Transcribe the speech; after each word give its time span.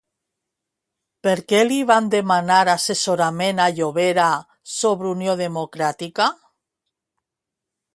Per 1.27 1.33
què 1.53 1.59
li 1.67 1.77
van 1.91 2.07
demanar 2.15 2.63
assessorament 2.75 3.63
a 3.67 3.71
Llovera 3.81 4.31
sobre 4.81 5.13
Unió 5.15 5.41
Democràtica? 5.47 6.35